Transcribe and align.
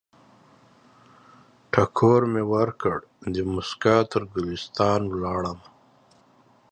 ټکور 1.71 2.21
مې 2.31 2.43
ورکړ، 2.53 2.97
دموسکا 3.33 3.95
تر 4.11 4.21
ګلستان 4.33 5.01
ولاړمه 5.07 5.67